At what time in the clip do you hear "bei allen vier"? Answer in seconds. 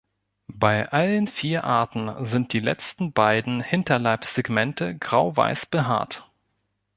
0.55-1.63